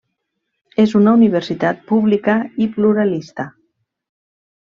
És 0.83 0.95
una 0.99 1.11
universitat 1.17 1.83
pública 1.91 2.35
i 2.67 2.69
pluralista. 2.79 3.49